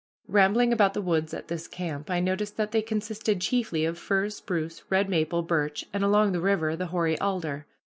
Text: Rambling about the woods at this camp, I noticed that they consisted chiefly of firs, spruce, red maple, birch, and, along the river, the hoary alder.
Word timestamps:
Rambling 0.27 0.73
about 0.73 0.95
the 0.95 1.01
woods 1.03 1.31
at 1.31 1.47
this 1.47 1.67
camp, 1.67 2.09
I 2.09 2.19
noticed 2.19 2.57
that 2.57 2.71
they 2.71 2.81
consisted 2.81 3.39
chiefly 3.39 3.85
of 3.85 3.99
firs, 3.99 4.37
spruce, 4.37 4.81
red 4.89 5.07
maple, 5.07 5.43
birch, 5.43 5.85
and, 5.93 6.03
along 6.03 6.31
the 6.31 6.41
river, 6.41 6.75
the 6.75 6.87
hoary 6.87 7.19
alder. 7.19 7.67